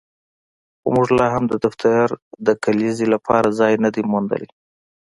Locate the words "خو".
0.81-0.87